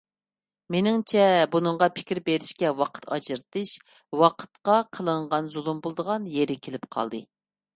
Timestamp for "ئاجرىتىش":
3.17-3.75